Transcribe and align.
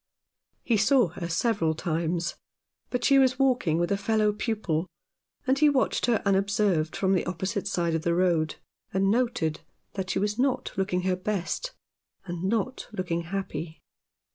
He 0.63 0.77
saw 0.77 1.09
her 1.09 1.29
several 1.29 1.75
times, 1.75 2.33
but 2.89 3.03
she 3.05 3.19
was 3.19 3.37
walking 3.37 3.77
with 3.77 3.91
a 3.91 3.97
fellow 3.97 4.33
pupil, 4.33 4.87
and 5.45 5.59
he 5.59 5.69
watched 5.69 6.07
her 6.07 6.23
unobserved 6.25 6.95
from 6.95 7.13
the 7.13 7.23
opposite 7.27 7.67
side 7.67 7.93
of 7.93 8.01
the 8.01 8.15
road, 8.15 8.55
and 8.91 9.11
noted 9.11 9.59
that 9.93 10.09
she 10.09 10.17
was 10.17 10.39
not 10.39 10.71
looking 10.75 11.01
her 11.03 11.15
best, 11.15 11.73
and 12.25 12.43
not 12.43 12.87
looking 12.91 13.21
happy. 13.25 13.79